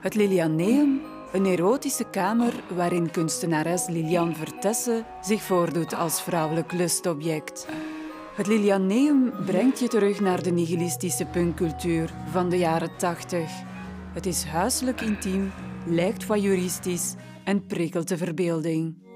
[0.00, 1.00] Het Lilianeum,
[1.32, 7.66] een erotische kamer waarin kunstenares Liliane Vertesse zich voordoet als vrouwelijk lustobject.
[8.34, 13.50] Het Lilianeum brengt je terug naar de nihilistische punkcultuur van de jaren 80.
[14.12, 15.52] Het is huiselijk intiem,
[15.86, 19.09] lijkt voyeuristisch en prikkelt de verbeelding.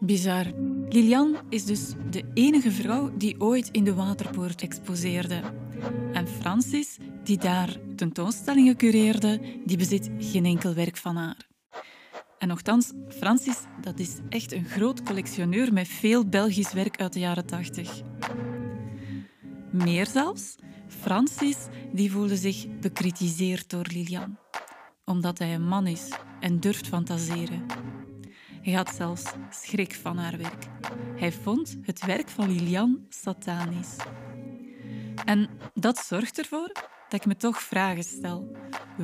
[0.00, 0.46] Bizar.
[0.88, 5.42] Liliane is dus de enige vrouw die ooit in de Waterpoort exposeerde.
[6.12, 11.48] En Francis, die daar tentoonstellingen cureerde, die bezit geen enkel werk van haar.
[12.38, 17.18] En nogthans, Francis, dat is echt een groot collectioneur met veel Belgisch werk uit de
[17.18, 18.02] jaren 80.
[19.70, 20.56] Meer zelfs,
[20.88, 21.56] Francis
[21.92, 24.36] die voelde zich bekritiseerd door Liliane,
[25.04, 26.08] omdat hij een man is
[26.40, 27.66] en durft fantaseren.
[28.62, 30.66] Hij had zelfs schrik van haar werk.
[31.16, 33.96] Hij vond het werk van Liliane satanisch.
[35.24, 36.72] En dat zorgt ervoor
[37.08, 38.56] dat ik me toch vragen stel.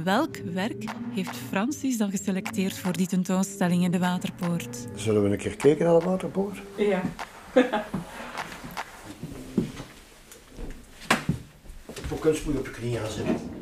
[0.04, 4.86] Welk werk heeft Francis dan geselecteerd voor die tentoonstelling in de Waterpoort?
[4.94, 6.58] Zullen we een keer kijken naar de Waterpoort?
[6.76, 7.02] Ja.
[12.06, 13.55] Voor kunst moet je op je knieën gaan zitten.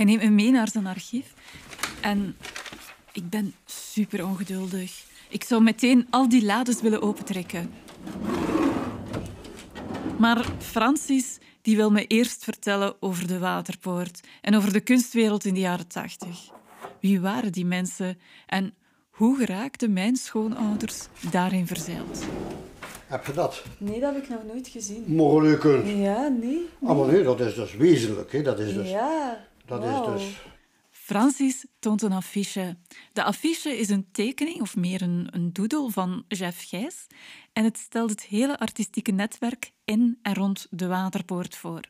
[0.00, 1.34] Hij neemt me mee naar zijn archief.
[2.00, 2.36] En
[3.12, 5.04] ik ben super ongeduldig.
[5.28, 7.70] Ik zou meteen al die lades willen opentrekken.
[10.18, 15.54] Maar Francis die wil me eerst vertellen over de Waterpoort en over de kunstwereld in
[15.54, 16.50] de jaren tachtig.
[17.00, 18.74] Wie waren die mensen en
[19.10, 22.24] hoe geraakten mijn schoonouders daarin verzeild?
[23.06, 23.62] Heb je dat?
[23.78, 25.04] Nee, dat heb ik nog nooit gezien.
[25.06, 25.62] Mogelijk.
[25.84, 26.68] Ja, nee.
[26.82, 28.32] Ah, maar nee, dat is dus wezenlijk.
[28.32, 28.42] Hè.
[28.42, 28.90] Dat is dus...
[28.90, 29.48] Ja.
[29.78, 30.36] Dat is dus...
[30.90, 32.76] Francis toont een affiche.
[33.12, 37.06] De affiche is een tekening, of meer een, een doodle van Jeff Gijs.
[37.52, 41.80] En het stelt het hele artistieke netwerk in en rond de Waterpoort voor.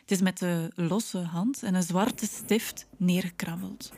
[0.00, 3.92] Het is met de losse hand en een zwarte stift neergekrabbeld.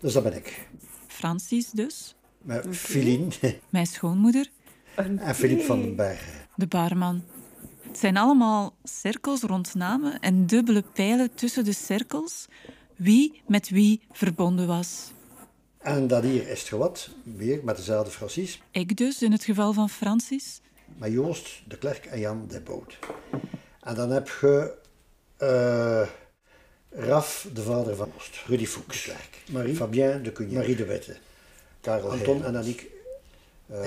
[0.00, 0.68] Dus dat ben ik.
[1.06, 3.32] Francis dus, Met Filien
[3.68, 4.50] mijn schoonmoeder,
[4.94, 6.48] en Philippe van den Bergen.
[6.56, 7.24] de barman.
[7.94, 12.46] Het zijn allemaal cirkels rond namen en dubbele pijlen tussen de cirkels,
[12.96, 15.10] wie met wie verbonden was.
[15.78, 19.72] En dat hier is het gewat, weer met dezelfde Francis, Ik dus, in het geval
[19.72, 20.60] van Francis.
[20.96, 22.98] met Joost de Klerk en Jan de Boot.
[23.80, 24.74] En dan heb je
[25.36, 26.08] eh,
[26.90, 29.10] Raf, de vader van Joost, Rudy Fuchs,
[29.50, 31.16] Marie, Fabien de Cugnac, Marie de Wette,
[31.80, 32.90] Karel Anton en Aniek
[33.70, 33.82] uh,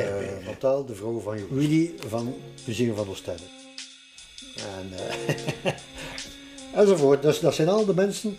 [0.46, 2.36] Chantal, de vrouw van Joost, Willy van
[2.66, 3.66] Museum van Oostende.
[4.56, 4.92] En,
[5.64, 5.72] eh,
[6.82, 7.22] enzovoort.
[7.22, 8.38] Dus dat zijn al de mensen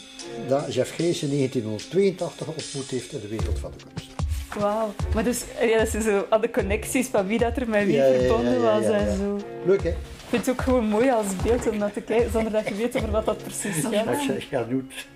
[0.49, 4.11] dat Jeff Gees in 1982 ontmoet heeft in de wereld van de kunst.
[4.59, 4.95] Wauw.
[5.15, 8.13] Maar dus, ja, dat ze zo de connecties van wie dat er met wie Ja,
[8.13, 9.39] verbonden ja, was en zo.
[9.67, 9.89] Leuk hè?
[9.89, 12.75] Ik vind het ook gewoon mooi als beeld om naar te kijken, zonder dat je
[12.75, 14.25] weet over wat dat precies Dat gaat.
[14.25, 15.07] je ja, doet.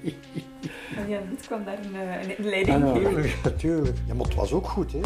[0.97, 3.03] En ja, dit kwam daar een, eh, een leiding Ah, geven.
[3.03, 3.97] natuurlijk, natuurlijk.
[4.07, 5.01] Ja, maar het was ook goed hè?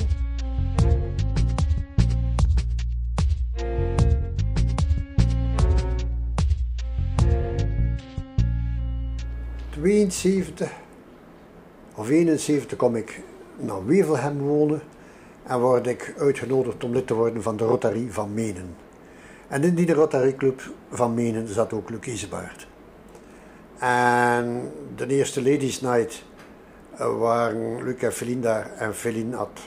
[9.77, 10.69] ...72
[11.95, 13.23] of 71 kom ik
[13.57, 14.81] naar Wevelgem wonen...
[15.47, 18.77] ...en word ik uitgenodigd om lid te worden van de Rotary van Menen.
[19.49, 22.67] En in die Rotary Club van Menen zat ook Luc Isebaard.
[23.79, 26.25] En de eerste Ladies Night
[26.97, 28.71] eh, waren Luc en Feline daar.
[28.79, 29.61] En Feline had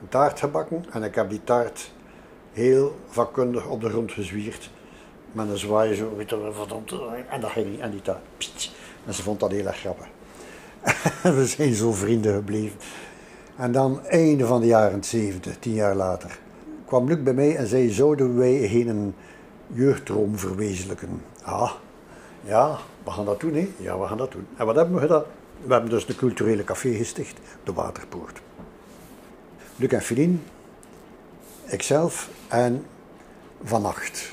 [0.00, 0.84] een taart gebakken.
[0.90, 1.92] En ik heb die taart
[2.52, 4.70] heel vakkundig op de grond gezwierd.
[5.32, 6.94] Met een zwaai zo, weet je verdomd.
[7.28, 7.80] En dat ging.
[7.80, 8.22] En die taart.
[8.36, 8.72] pst.
[9.06, 10.06] En ze vond dat heel erg grappig.
[11.36, 12.78] We zijn zo vrienden gebleven.
[13.56, 16.38] En dan, einde van de jaren 70, tien jaar later,
[16.86, 19.14] kwam Luc bij mij en zei: Zouden wij geen een
[19.66, 21.22] jeugddroom verwezenlijken?
[21.42, 21.72] Ah,
[22.40, 23.68] ja, we gaan dat doen, hè?
[23.78, 24.46] Ja, we gaan dat doen.
[24.56, 25.22] En wat hebben we gedaan?
[25.64, 28.40] We hebben dus de culturele café gesticht, de Waterpoort.
[29.76, 30.36] Luc en Feline,
[31.66, 32.86] ikzelf en
[33.62, 34.32] Van Acht.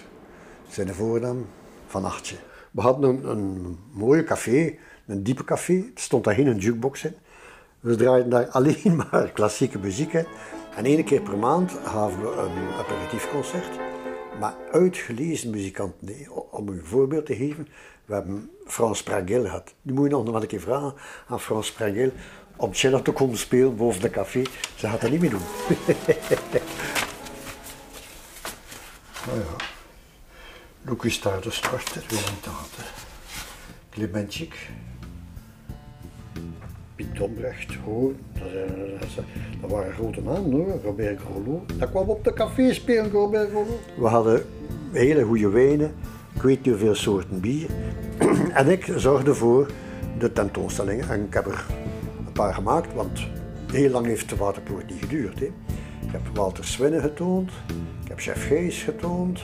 [0.69, 1.46] Zijn de voornaam
[1.88, 2.36] Van Achtje.
[2.72, 4.76] We hadden een, een mooie café,
[5.08, 5.74] een diepe café.
[5.74, 7.16] Er stond daar geen jukebox in.
[7.80, 10.26] We draaiden daar alleen maar klassieke muziek in.
[10.76, 13.80] En één keer per maand gaven we een aperitiefconcert.
[14.40, 16.08] Maar uitgelezen muzikanten.
[16.08, 16.28] nee.
[16.52, 17.68] Om een voorbeeld te geven,
[18.06, 19.74] we hebben Frans Prangel gehad.
[19.82, 20.94] Nu moet je nog een keer vragen
[21.28, 22.12] aan Frans Prangel
[22.56, 24.42] om cello te komen spelen boven de café.
[24.76, 25.40] Ze gaat dat niet meer doen.
[29.30, 29.71] oh ja.
[30.83, 31.63] De starter,
[32.42, 32.81] tante.
[33.89, 34.69] Clementjik.
[36.95, 38.13] Piet Dombrecht, hoor.
[38.33, 39.25] Dat, eh,
[39.62, 41.66] dat, waren grote namen hoor, Robert Grollo.
[41.78, 43.80] Dat kwam op de café spelen, Robert Grollo.
[43.98, 44.45] We hadden
[44.92, 45.94] hele goede wijnen,
[46.36, 47.69] ik weet niet hoeveel soorten bier.
[48.54, 49.72] en ik zorgde voor
[50.18, 51.66] de tentoonstellingen en ik heb er
[52.25, 53.27] een paar gemaakt, want
[53.72, 55.39] heel lang heeft de waterpoort niet geduurd.
[55.39, 55.45] Hè.
[56.01, 57.51] Ik heb Walter Swinnen getoond,
[58.04, 59.44] ik heb Chef Gees getoond,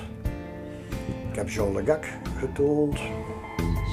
[1.38, 2.06] heb Jean Le Gac
[2.40, 3.00] getoond.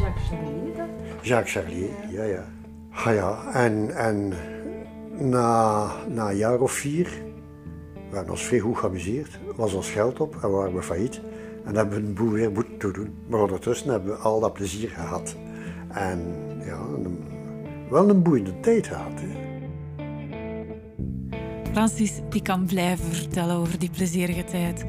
[0.00, 0.88] Jacques Charlier, dat?
[1.23, 2.44] Jacques Charlier, ja, ja.
[2.91, 4.32] Ah ja, en, en
[5.31, 7.08] na, na een jaar of vier,
[8.11, 11.20] we hebben ons veel goed geamuseerd, was ons geld op en waren we failliet.
[11.64, 13.14] En hebben we een boel weer moeten toedoen.
[13.26, 15.37] Maar ondertussen hebben we al dat plezier gehad.
[15.88, 16.20] En
[16.64, 17.25] ja, een,
[17.90, 19.12] wel een boeiende tijd gehad.
[19.14, 19.43] Hè.
[21.73, 24.87] Francis die kan blijven vertellen over die plezierige tijd.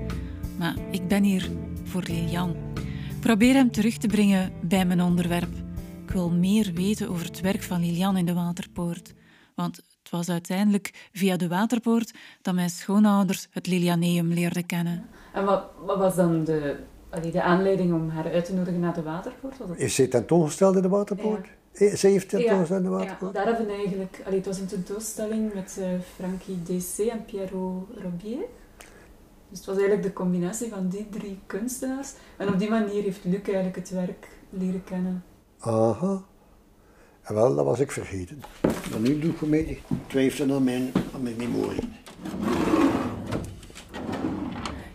[0.57, 1.49] Maar ik ben hier
[1.95, 2.55] voor Lilian.
[3.19, 5.53] Probeer hem terug te brengen bij mijn onderwerp.
[6.03, 9.13] Ik wil meer weten over het werk van Lilian in de Waterpoort.
[9.53, 15.05] Want het was uiteindelijk via de Waterpoort dat mijn schoonouders het Lilianeum leerden kennen.
[15.33, 16.77] En wat, wat was dan de,
[17.31, 19.57] de aanleiding om haar uit te nodigen naar de waterpoort?
[19.57, 19.79] Was het...
[19.79, 21.47] Is zij tentoongesteld in de Waterpoort?
[21.73, 23.33] Eh, Zij heeft tentoongesteld in de ja, Waterpoort?
[23.33, 24.21] daar hebben we eigenlijk...
[24.25, 28.45] Allee, het was een tentoonstelling met eh, Frankie DC en Pierrot Robier.
[29.55, 32.13] Dus het was eigenlijk de combinatie van die drie kunstenaars.
[32.37, 35.23] En op die manier heeft Luc eigenlijk het werk leren kennen.
[35.59, 36.23] Aha.
[37.21, 38.41] En wel, dat was ik vergeten.
[38.61, 41.89] Maar nu doe ik voor mij twijfelen aan mijn, aan mijn memorie.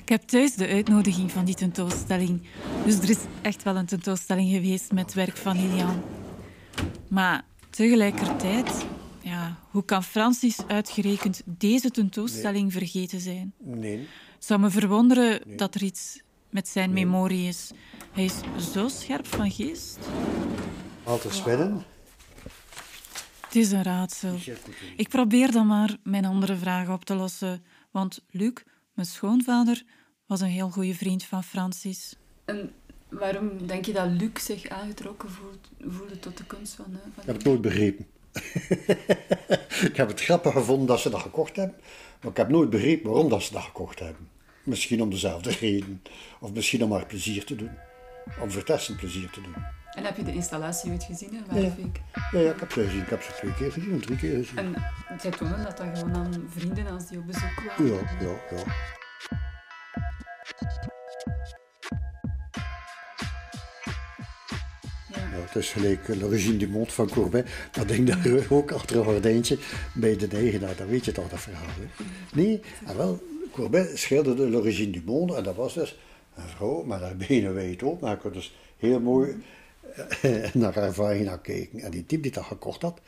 [0.02, 2.42] Ik heb thuis de uitnodiging van die tentoonstelling.
[2.84, 6.02] Dus er is echt wel een tentoonstelling geweest met werk van Lilian.
[7.08, 8.86] Maar tegelijkertijd,
[9.20, 13.52] ja, hoe kan Francis uitgerekend deze tentoonstelling vergeten zijn?
[13.58, 14.08] Nee.
[14.40, 16.20] Het zou me verwonderen dat er iets
[16.50, 17.70] met zijn memorie is.
[18.12, 18.34] Hij is
[18.72, 19.98] zo scherp van geest.
[21.04, 21.82] Walter Swinnen.
[23.40, 24.36] Het is een raadsel.
[24.96, 27.64] Ik probeer dan maar mijn andere vragen op te lossen.
[27.90, 28.52] Want Luc,
[28.94, 29.82] mijn schoonvader,
[30.26, 32.16] was een heel goede vriend van Francis.
[32.44, 32.72] En
[33.08, 36.84] waarom denk je dat Luc zich aangetrokken voelt, voelde tot de kunst van...
[36.84, 38.06] eh, van Ik heb het nooit begrepen.
[39.90, 41.76] ik heb het grappig gevonden dat ze dat gekocht hebben,
[42.20, 44.28] maar ik heb nooit begrepen waarom dat ze dat gekocht hebben.
[44.62, 46.02] Misschien om dezelfde reden,
[46.40, 47.70] of misschien om maar plezier te doen.
[48.40, 49.54] Om vertessen plezier te doen.
[49.90, 52.00] En heb je de installatie ooit gezien in Waarvik?
[52.32, 53.02] Ja, ja, ik heb ze gezien.
[53.02, 54.58] Ik heb ze twee keer gezien, of drie keer gezien.
[55.08, 57.92] En zij tonen dat dat gewoon aan vrienden als die op bezoek kwamen.
[57.92, 58.98] Ja, ja, ja.
[65.54, 67.48] Is gelijk eh, L'Origine du Monde van Courbet.
[67.72, 69.58] Dat ding daar ook achter een gordijntje
[69.94, 70.76] bij de eigenaar.
[70.76, 71.66] Dan weet je toch, dat verhaal.
[71.66, 72.04] Hè?
[72.32, 75.34] Nee, en wel, Courbet schilderde L'Origine du Monde.
[75.34, 75.98] En dat was dus
[76.34, 78.06] een vrouw met haar benen wijd open.
[78.06, 79.36] Maar kon dus heel mooi
[80.22, 81.80] eh, naar haar vagina kijken.
[81.80, 83.00] En die type die dat gekocht had,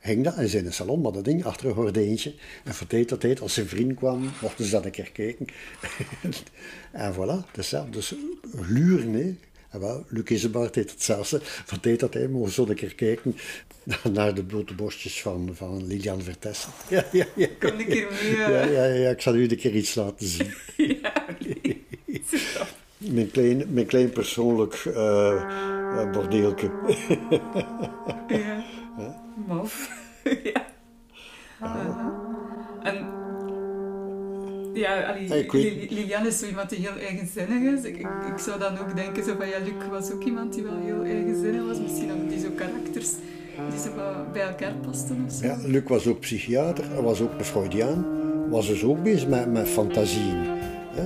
[0.00, 2.34] ging dat in zijn salon met dat ding achter een gordijntje.
[2.64, 5.46] En van tijd tot tijd, als zijn vriend kwam, mochten ze dat een keer kijken.
[6.92, 8.14] en voilà, dus, ja, dus
[8.54, 9.34] gluren, hè.
[9.70, 11.38] En wel, Luc Isebart deed hetzelfde.
[11.42, 13.36] Van tijd tot tijd mogen we zo een keer kijken
[14.12, 16.72] naar de blote borstjes van, van Lilian Vertessen.
[16.88, 17.48] Ja, ja, ja.
[17.58, 18.36] Kom een keer mee.
[18.36, 20.54] Ja, ja, ja, ik zal u een keer iets laten zien.
[21.02, 21.24] Ja.
[22.96, 24.82] Mijn klein, mijn klein persoonlijk
[26.12, 26.70] bordeeltje.
[28.28, 28.64] Ja.
[29.46, 29.90] Maf.
[30.42, 30.66] ja.
[32.82, 33.19] En...
[34.72, 37.84] Ja, allee, is zo iemand die heel eigenzinnig is.
[37.84, 40.62] Ik, ik, ik zou dan ook denken zo van, ja, Luc was ook iemand die
[40.62, 41.80] wel heel eigenzinnig was.
[41.80, 43.10] Misschien ook die zo karakters
[43.68, 43.90] die zo
[44.32, 45.46] bij elkaar pasten of zo.
[45.46, 48.06] Ja, Luc was ook psychiater, hij was ook een Freudiaan,
[48.50, 50.46] was dus ook bezig met, met fantasieën.
[50.96, 51.04] Eh,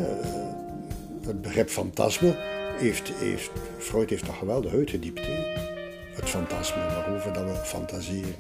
[1.27, 2.35] het begrip fantasme
[2.79, 5.27] heeft, heeft, Freud heeft dat geweldig uitgediept.
[5.27, 5.63] Hè?
[6.15, 8.35] Het fantasme, waarover dat we fantaseren.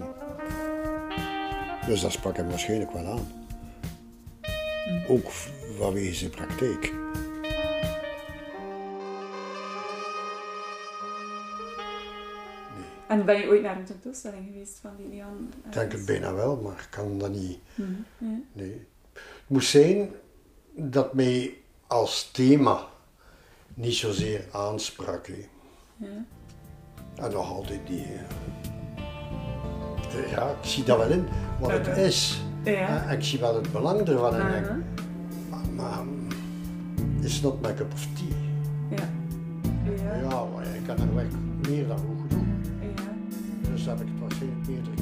[1.87, 3.44] Dus dat sprak hem waarschijnlijk wel aan.
[5.09, 5.31] Ook
[5.79, 6.93] vanwege zijn praktijk.
[13.09, 15.53] En ben je ooit naar een tentoonstelling geweest van Lilian?
[15.67, 17.59] Ik denk het bijna wel, maar ik kan dat niet.
[17.75, 17.91] Mhm.
[18.53, 18.87] Nee.
[19.13, 20.11] Het moest zijn
[20.75, 21.55] dat mij
[21.87, 22.87] als thema
[23.75, 25.27] niet zozeer aansprak.
[25.27, 25.47] hè.
[25.97, 26.25] Ja.
[27.25, 28.05] En nog altijd niet.
[28.07, 28.25] hè.
[30.31, 31.29] Ja, ik zie dat wel in,
[31.61, 31.99] wat het Mhm.
[31.99, 32.43] is.
[32.65, 33.05] Ja.
[33.07, 34.35] En ik zie wel het belang ervan.
[34.35, 34.79] En denk, Aha.
[35.51, 36.05] maar, maar
[37.21, 38.37] it's not my cup of tea.
[38.97, 39.09] Ja.
[39.85, 40.15] Ja.
[40.29, 41.27] Ja, maar ik kan er weg
[41.69, 42.47] meer dan goed genoeg.
[42.81, 43.71] Ja.
[43.71, 44.95] Dus heb ik het waarschijnlijk meerdere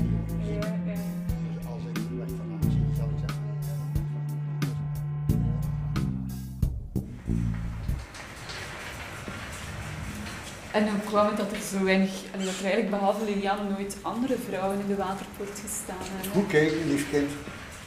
[10.73, 13.97] En hoe kwam het dat er zo weinig, allee, dat er eigenlijk behalve Lilian nooit
[14.03, 16.33] andere vrouwen in de waterpoort gestaan hebben?
[16.33, 17.31] Goed kijken, lief kind.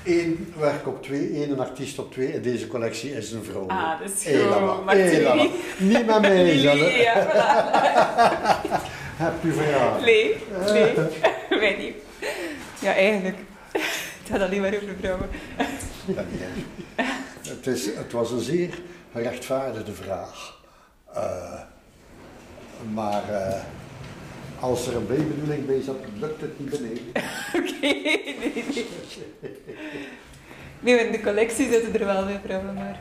[0.03, 2.31] Eén werk op twee, één artiest op twee.
[2.31, 3.67] En deze collectie is een vrouw.
[3.67, 4.93] Ah, dat is lama.
[5.77, 6.97] Niet met mij, Lili, zelf.
[6.97, 8.81] ja, voilà.
[9.23, 10.01] Heb je verjaardag.
[10.01, 10.35] Nee,
[10.71, 10.93] nee,
[11.59, 11.95] wij niet.
[12.79, 13.37] Ja, eigenlijk.
[14.21, 15.29] Het gaat alleen maar over vrouwen.
[16.05, 16.41] Ja, niet
[16.95, 17.07] erg.
[17.47, 18.69] het, is, het was een zeer
[19.11, 20.59] gerechtvaardigde vraag.
[21.13, 21.61] Eh,
[22.93, 23.61] maar eh,
[24.59, 27.03] als er een bijbedoeling bij zat, lukt het niet beneden.
[27.57, 28.85] Oké, nee, nee.
[30.79, 32.99] Nee, in de collectie zitten er wel meer vrouwen, maar...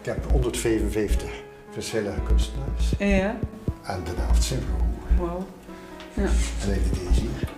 [0.00, 1.30] Ik heb 155
[1.70, 2.90] verschillende kunstenaars.
[2.98, 3.36] Ja,
[3.82, 4.96] En de helft zijn vrouwen.
[5.18, 5.46] wauw.
[6.14, 6.30] Ja.
[6.68, 7.48] En ik deed deze hier.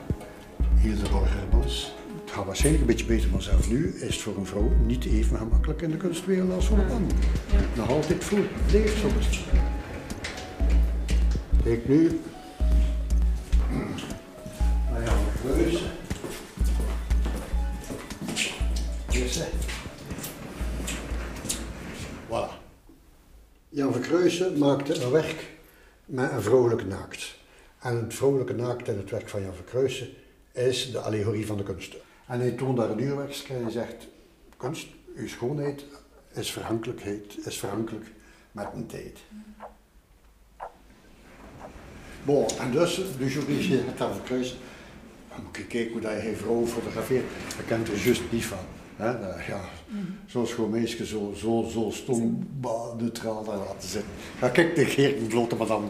[0.79, 1.95] Hilde Borgerbos.
[2.25, 5.05] Het gaat waarschijnlijk een beetje beter, maar zelfs nu is het voor een vrouw niet
[5.05, 7.07] even gemakkelijk in de kunstwereld als voor een man.
[7.75, 8.39] Nog altijd voor.
[8.73, 9.45] Leeft soms.
[11.65, 12.21] Kijk nu.
[15.05, 15.91] Ja, Verkreuzen.
[19.11, 19.47] Deze.
[22.29, 22.51] Voilà.
[23.69, 25.51] Jan Verkreuzen maakte een werk
[26.05, 27.35] met een vrouwelijke naakt.
[27.79, 30.09] En het vrouwelijke naakt in het werk van Jan Verkreuzen
[30.53, 31.97] is de allegorie van de kunst.
[32.27, 34.07] En hij toont daar een uurwerk en hij zegt,
[34.57, 35.85] kunst, uw schoonheid
[36.33, 38.07] is verhankelijkheid, is verhankelijk
[38.53, 39.19] met een tijd.
[42.25, 44.57] Bon, en dus, de jury het Jan Verkreuzen,
[45.29, 47.25] dan moet je kijken hoe dat hij vrouwen fotografeert,
[47.57, 48.59] je kent er juist niet van.
[48.97, 49.21] Hè?
[49.21, 49.61] Dat, ja,
[50.27, 54.11] Zo'n schoon meisje, zo, zo, zo stom, bah, neutraal daar laten zitten.
[54.39, 55.87] Ga kijk de Geert blote madame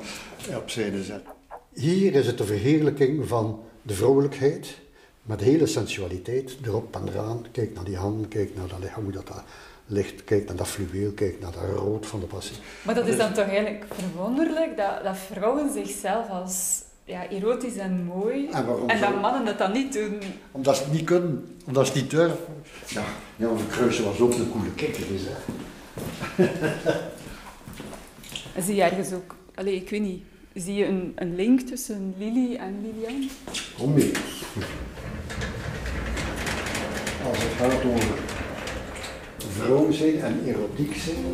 [0.57, 1.33] op zijde zetten.
[1.73, 4.79] Hier is het de verheerlijking van de vrouwelijkheid,
[5.23, 7.45] met de hele sensualiteit erop en eraan.
[7.53, 9.45] Kijk naar die handen, kijk naar dat lichaam, hoe dat daar
[9.93, 12.57] ligt, kijk naar dat fluweel, kijk naar dat rood van de passie.
[12.83, 18.05] Maar dat is dan toch eigenlijk verwonderlijk, dat, dat vrouwen zichzelf als ja, erotisch en
[18.05, 18.49] mooi...
[18.51, 20.19] En waarom En dat mannen dat dan niet doen.
[20.51, 22.39] Omdat ze het niet kunnen, omdat ze het niet durven.
[22.87, 23.05] Ja,
[23.37, 26.51] Jan de Kruijsen was ook een coole kikker, dus, hè.
[28.63, 29.37] Zie je ergens ook...
[29.55, 30.23] Allee, ik weet niet.
[30.55, 33.29] Zie je een, een link tussen Lily en Lilian?
[33.79, 34.13] Kom mee.
[37.29, 38.32] Als het gaat over
[39.57, 41.25] vrouw zijn en erotiek zijn.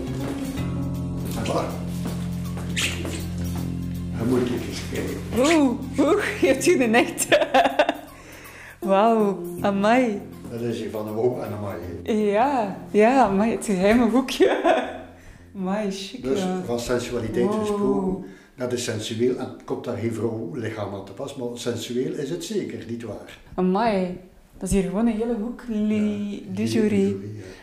[4.18, 5.16] Dan moet ik eens kijken.
[5.38, 7.28] Oeh, oeh, je hebt hier een echt...
[8.80, 10.20] Wauw, amai.
[10.50, 12.22] Dat is hier van een hoop en een maai.
[12.30, 14.56] Ja, ja, amai, het geheime hoekje.
[15.56, 17.60] Amai, chic, Dus van sensualiteit Wow.
[17.60, 18.24] gesproken,
[18.56, 22.30] dat is sensueel en komt daar geen vrouw lichaam aan te pas, maar sensueel is
[22.30, 23.38] het zeker, niet waar.
[23.54, 24.18] Amai,
[24.58, 27.06] dat is hier gewoon een hele hoek, Lily Ja, die- Jury.
[27.08, 27.14] ja.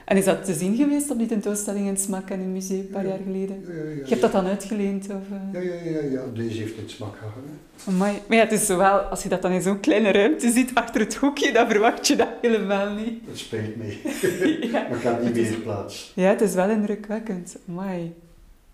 [0.06, 2.80] En is dat te zien geweest op die tentoonstelling in Smak en in het museum
[2.80, 3.10] een paar Ja.
[3.10, 3.62] jaar geleden?
[3.96, 5.06] Je hebt dat dan uitgeleend?
[5.06, 5.54] Of, eh?
[5.54, 7.98] Ja, ja, ja, ja, deze heeft in smak gehangen.
[8.00, 11.02] Maar ja, het is zowel, als je dat dan in zo'n kleine ruimte ziet achter
[11.02, 13.20] het hoekje, dan verwacht je dat helemaal niet.
[13.28, 13.84] Het spijt me,
[14.72, 16.12] maar ik heb niet Het meer plaats.
[16.16, 17.56] ja, het is wel indrukwekkend.
[17.70, 18.14] Amai.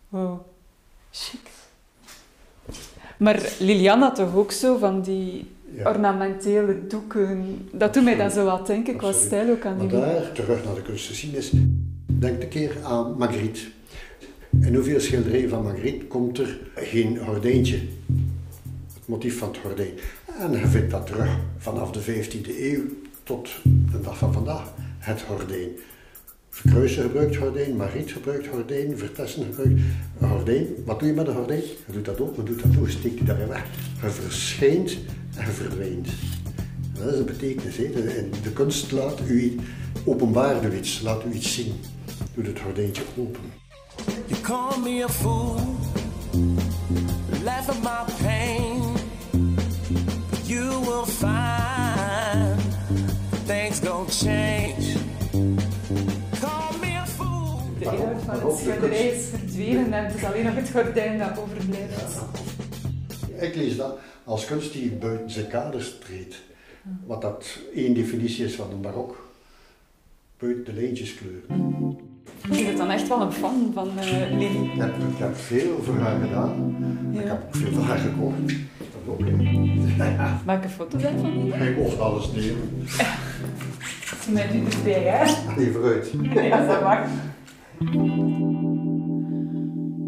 [0.09, 0.39] Wow.
[1.11, 1.39] Chic.
[3.17, 5.89] Maar Liliana toch ook zo van die Ja.
[5.89, 7.57] ornamentele doeken.
[7.71, 9.27] Dat doet mij dan zo wat denken qua Absoluut.
[9.27, 11.51] stijl ook aan Maar die daar, terug naar de kunstgeschiedenis,
[12.05, 13.61] denk een keer aan Magritte.
[14.61, 17.75] In hoeveel schilderijen van Magritte komt er geen gordijntje?
[18.93, 19.93] Het motief van het gordijn.
[20.39, 22.81] En je vindt dat terug vanaf de 15e eeuw
[23.23, 25.69] tot de dag van vandaag, het gordijn.
[26.49, 29.81] Verkruisen gebruikt gordijn, Magritte gebruikt gordijn, Vertessen gebruikt
[30.19, 30.67] een gordijn.
[30.85, 31.61] Wat doe je met een gordijn?
[31.61, 33.65] Je doet dat op, je doet dat toe, je steekt die daarin weg.
[34.01, 34.97] Je verschijnt
[35.38, 36.07] en verdwijnt.
[36.93, 37.77] Dat is een betekenis.
[37.77, 37.89] Hè.
[38.43, 39.59] De, kunst laat u
[40.05, 41.73] openbaart u iets, laat u iets zien.
[42.33, 43.41] Doe het gordijntje open.
[44.27, 45.55] You call me a fool,
[47.43, 48.81] laugh at my pain.
[50.43, 52.61] You will find
[53.45, 54.95] things gon' change.
[56.39, 57.59] Call me a fool.
[57.79, 61.39] De inhoud van het schilderij is verdwenen en het is alleen nog het gordijn dat
[61.39, 62.21] overblijft.
[63.39, 64.00] Ik lees dat
[64.31, 66.41] als kunst die buiten zijn kaders treedt.
[67.05, 69.29] Wat dat één definitie is van een barok.
[70.38, 71.97] Buiten de lijntjes kleuren.
[72.51, 74.71] Je bent dan echt wel een fan van eh Lily.
[74.73, 76.75] Ik heb, ik heb veel voor haar gedaan.
[77.13, 78.47] Ik heb ook veel voor haar gekocht.
[78.47, 79.35] Dat ook, hè.
[80.45, 81.43] Maak een foto daarvan.
[81.43, 81.57] Lily.
[81.57, 82.69] Hij mocht alles delen.
[84.29, 85.51] Met u erbij, hè?
[85.51, 86.11] Allee, vooruit.
[86.33, 87.07] Ja, dat mag.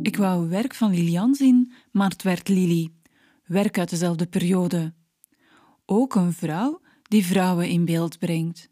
[0.02, 2.92] Ik wou werk van Lilian zien, maar het werd Lili.
[3.44, 4.94] Werk uit dezelfde periode.
[5.86, 8.70] Ook een vrouw die vrouwen in beeld brengt.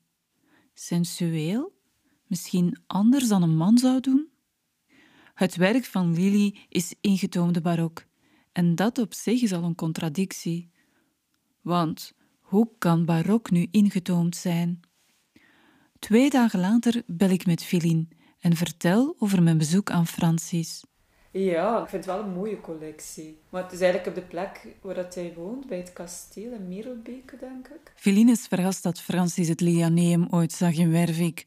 [0.74, 1.80] Sensueel?
[2.28, 4.30] Misschien anders dan een man zou doen?
[5.34, 8.06] Het werk van Lili is ingetoomde barok.
[8.52, 10.72] En dat op zich is al een contradictie.
[11.62, 14.80] Want hoe kan barok nu ingetoomd zijn?
[16.00, 18.08] Twee dagen later bel ik met Philine
[18.40, 20.84] en vertel over mijn bezoek aan Francis.
[21.32, 23.42] Ja, ik vind het wel een mooie collectie.
[23.50, 26.68] Maar het is eigenlijk op de plek waar dat hij woont, bij het kasteel in
[26.68, 27.94] Merelbeke, denk ik.
[27.96, 31.46] Philine is verrast dat Francis het Lilianeum ooit zag in Wervik.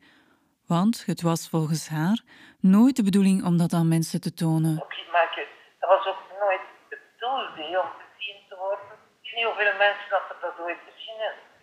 [0.66, 2.22] Want het was volgens haar
[2.60, 4.76] nooit de bedoeling om dat aan mensen te tonen.
[4.78, 5.46] Oké, maar
[5.80, 8.84] dat was ook nooit bedoeld hè, om gezien te worden.
[9.22, 11.53] Ik weet niet hoeveel mensen dat er dat ooit gezien hebben.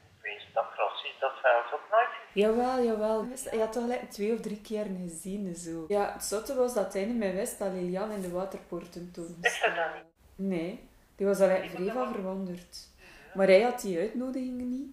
[0.54, 3.28] Dat Francis dat zelfs ook nooit gezien Jawel, jawel.
[3.44, 5.56] Hij had toch gelijk twee of drie keer gezien.
[5.56, 5.86] Zo.
[5.88, 9.38] Ja, het zotte was dat hij niet meer wist dat Lilian in de waterpoorten toen
[9.42, 10.04] Wist dat niet?
[10.36, 12.90] Nee, die was al vrij van verwonderd.
[13.34, 14.90] Maar hij had die uitnodigingen niet.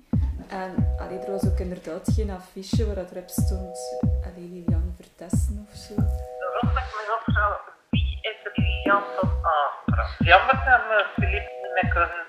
[0.48, 3.78] En allee, er was ook inderdaad geen affiche waar dat erop stond
[4.28, 5.94] allee, Lilian vertesten of zo.
[5.94, 10.16] Rond dat ik me afvraag, wie is Lilian van aangebracht?
[10.18, 12.24] Jammer dat we Philippe niet meer kunnen,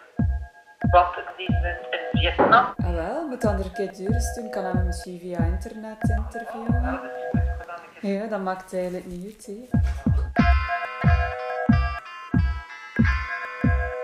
[1.37, 2.73] die is in Vietnam.
[2.77, 4.49] Ah wel, moet dan er een keer eens doen.
[4.49, 7.01] Kan hem misschien via internet interviewen.
[8.01, 9.45] Ja, dat maakt eigenlijk niet uit.
[9.45, 9.77] Hè.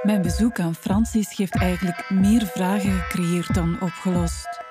[0.04, 4.64] Mijn bezoek aan Francis heeft eigenlijk meer vragen gecreëerd dan opgelost.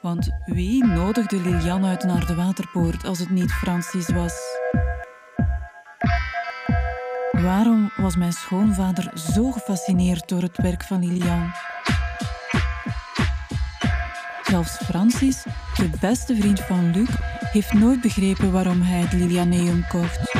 [0.00, 4.58] Want wie nodigde Lilian uit naar de waterpoort als het niet Francis was?
[7.44, 11.52] Waarom was mijn schoonvader zo gefascineerd door het werk van Lilian?
[14.42, 15.42] Zelfs Francis,
[15.76, 17.08] de beste vriend van Luc,
[17.52, 20.34] heeft nooit begrepen waarom hij het Lilianeum kocht.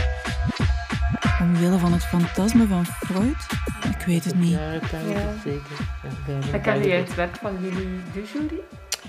[1.40, 3.46] Omwille van het fantasme van Freud?
[3.98, 4.50] Ik weet het niet.
[4.50, 5.32] Ja, dat kan ik Ja.
[5.44, 5.76] zeker.
[6.52, 8.60] Ja, ken jij het werk van Lili Dujouri?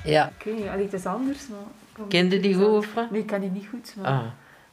[0.03, 2.07] Ja, Ik weet niet, het is anders, maar...
[2.07, 2.67] kende die goed?
[2.67, 3.11] of wat?
[3.11, 4.11] Nee, ik ken die niet goed, maar...
[4.11, 4.25] Ah.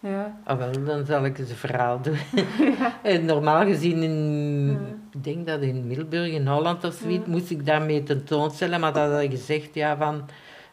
[0.02, 0.36] Ja.
[0.44, 2.16] Ah, wel, dan zal ik eens een verhaal doen.
[3.02, 4.78] Eh, Normaal gezien, in,
[5.12, 9.10] ik denk dat in Middelburg, in Holland of zoiets, moest ik daarmee tentoonstellen, maar dat
[9.10, 10.28] hadden gezegd, ja, van...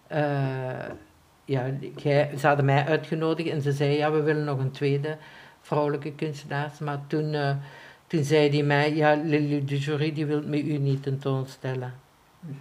[0.08, 0.90] eh,
[1.46, 1.66] ja,
[1.96, 5.18] jij, ze hadden mij uitgenodigd en ze zei, ja, we willen nog een tweede
[5.62, 6.72] vrouwelijke kunstenaar.
[6.80, 7.56] Maar toen, eh,
[8.08, 11.94] toen zei hij mij, ja, Lily de Jury, die wil met u niet tentoonstellen.
[12.48, 12.56] Is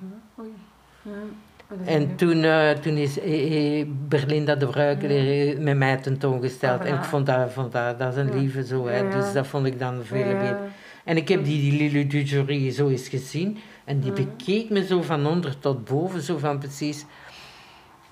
[1.84, 6.80] En toen, eh, toen is eh, eh, Berlinda de Bruikeleer met mij tentoongesteld.
[6.80, 7.08] Ah, En ik ja.
[7.08, 9.08] vond dat, vond dat, dat is een lieve zo, hè.
[9.10, 10.58] Dus dat vond ik dan veel beter.
[11.04, 13.58] En ik heb die, die Lili du Jury zo eens gezien.
[13.84, 17.04] En die bekeek me zo van onder tot boven, zo van precies...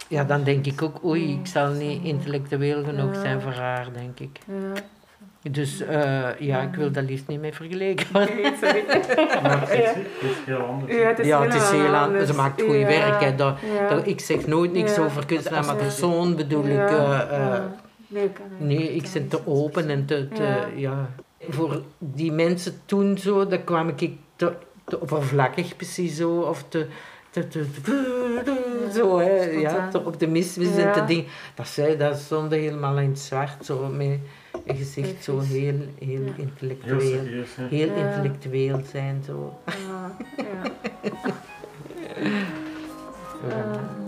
[0.09, 4.21] Ja, dan denk ik ook, oei, ik zal niet intellectueel genoeg zijn voor haar, denk
[4.21, 4.39] ik.
[5.51, 8.35] Dus eh, ja, ik wil dat liefst niet mee vergeleken worden.
[8.37, 8.85] Nee, sorry.
[9.43, 10.93] Maar het is, het is heel anders.
[10.97, 12.27] Ja, het is Ja, het is heel anders.
[12.27, 12.87] Ze maakt goed Ja.
[12.87, 13.21] werk.
[13.21, 13.35] Hè.
[13.35, 13.89] Dat, Ja.
[13.89, 15.03] dat- ik zeg nooit niks Ja.
[15.05, 16.71] over kunstenaar, maar persoon bedoel ik.
[16.77, 16.87] Ja.
[17.29, 17.75] eh, eh, Ja.
[18.09, 20.67] Nee, ik kan Nee, eigenlijk ik niet ben te open en te, te Ja.
[20.75, 21.09] ja.
[21.49, 24.53] Voor die mensen toen zo, daar kwam ik te,
[24.85, 26.87] te oppervlakkig precies zo, of te,
[27.31, 29.91] te, te, te- zo, hè, ja, Spontaan.
[29.91, 31.27] te optimistisch en te ding.
[31.55, 34.23] Dat zij, dat stond helemaal in het zwart, zo met een
[34.67, 36.33] gezicht zo heel, heel Ja.
[36.33, 37.01] Heel intellectueel.
[37.01, 37.67] serieus, hè.
[37.67, 37.95] Heel Ja.
[37.95, 39.59] intellectueel zijn, zo.
[39.67, 40.71] Ja, ja.
[43.49, 43.73] Ja.
[43.73, 44.06] Eh,